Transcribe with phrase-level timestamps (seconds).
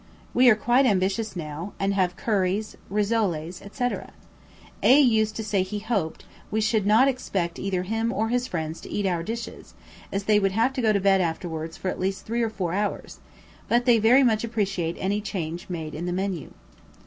[0.33, 4.13] We are quite ambitious now, and have curries, rissoles, etc.
[4.81, 8.81] A used to say he hoped, we should not expect either him or his friends
[8.81, 9.75] to eat our dishes,
[10.11, 12.73] as they would have to go to bed afterwards for at least three or four
[12.73, 13.19] hours;
[13.67, 16.51] but they very much appreciate any change made in the menu.